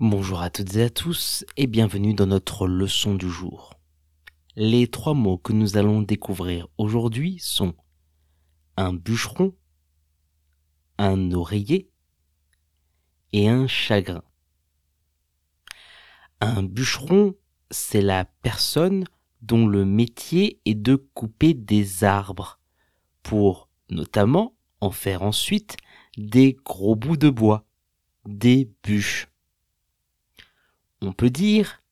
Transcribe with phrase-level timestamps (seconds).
[0.00, 3.74] Bonjour à toutes et à tous et bienvenue dans notre leçon du jour.
[4.56, 7.76] Les trois mots que nous allons découvrir aujourd'hui sont
[8.76, 9.54] un bûcheron,
[10.98, 11.92] un oreiller
[13.32, 14.24] et un chagrin.
[16.40, 17.36] Un bûcheron,
[17.70, 19.04] c'est la personne
[19.42, 22.58] dont le métier est de couper des arbres
[23.22, 25.76] pour notamment en faire ensuite
[26.18, 27.64] des gros bouts de bois,
[28.26, 29.28] des bûches.
[31.06, 31.82] On peut dire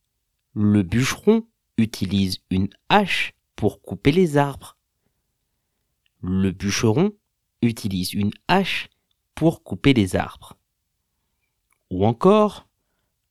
[0.54, 4.78] le bûcheron utilise une hache pour couper les arbres.
[6.22, 7.12] Le bûcheron
[7.60, 8.88] utilise une hache
[9.34, 10.56] pour couper les arbres.
[11.90, 12.66] Ou encore,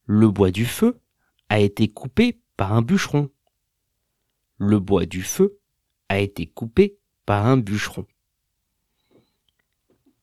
[0.05, 1.01] le bois du feu
[1.49, 3.31] a été coupé par un bûcheron.
[4.59, 5.57] Le bois du feu
[6.09, 8.05] a été coupé par un bûcheron.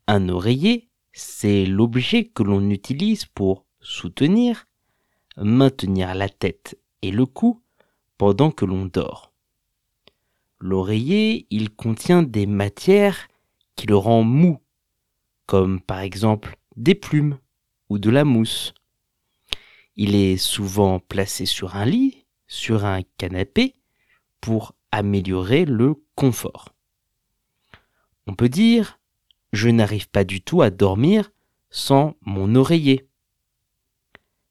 [0.07, 4.68] Un oreiller, c'est l'objet que l'on utilise pour soutenir,
[5.43, 7.63] maintenir la tête et le cou
[8.17, 9.33] pendant que l'on dort.
[10.59, 13.29] L'oreiller, il contient des matières
[13.77, 14.59] qui le rendent mou,
[15.47, 17.39] comme par exemple des plumes
[17.89, 18.75] ou de la mousse.
[19.97, 23.75] Il est souvent placé sur un lit, sur un canapé,
[24.41, 26.75] pour améliorer le confort.
[28.27, 28.99] On peut dire
[29.53, 31.31] je n'arrive pas du tout à dormir
[31.71, 33.08] sans mon oreiller.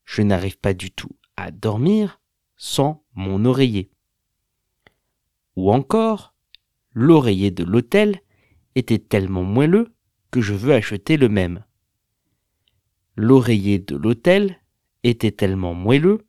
[0.07, 2.21] Je n'arrive pas du tout à dormir
[2.55, 3.91] sans mon oreiller.
[5.57, 6.33] Ou encore,
[6.93, 8.21] l'oreiller de l'hôtel
[8.75, 9.93] était tellement moelleux
[10.31, 11.65] que je veux acheter le même.
[13.17, 14.61] L'oreiller de l'hôtel
[15.03, 16.25] était tellement moelleux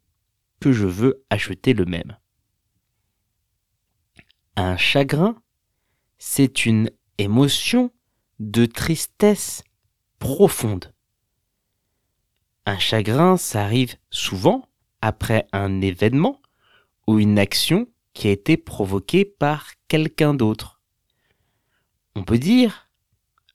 [0.61, 2.19] que je veux acheter le même.
[4.57, 5.41] Un chagrin,
[6.19, 7.93] c'est une émotion
[8.41, 9.63] de tristesse
[10.19, 10.93] profonde.
[12.69, 14.69] Un chagrin, ça arrive souvent
[15.01, 16.43] après un événement
[17.07, 20.79] ou une action qui a été provoquée par quelqu'un d'autre.
[22.15, 22.91] On peut dire,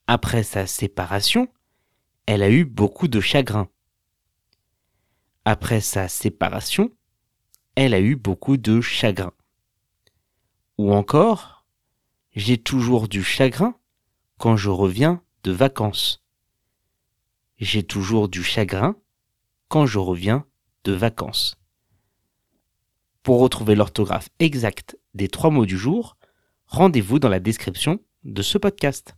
[0.08, 1.48] après sa séparation,
[2.26, 3.70] elle a eu beaucoup de chagrin.
[5.46, 6.92] Après sa séparation,
[7.76, 9.34] elle a eu beaucoup de chagrin.
[10.80, 11.68] Ou encore,
[12.36, 13.76] j'ai toujours du chagrin
[14.40, 16.23] quand je reviens de vacances.
[17.64, 18.98] J'ai toujours du chagrin
[19.70, 20.46] quand je reviens
[20.84, 21.56] de vacances.
[23.24, 26.18] Pour retrouver l'orthographe exacte des trois mots du jour,
[26.68, 29.16] rendez-vous dans la description de ce podcast.